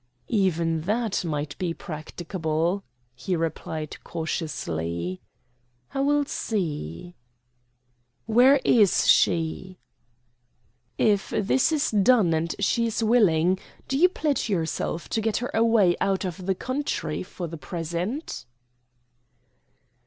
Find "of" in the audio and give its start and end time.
16.25-16.47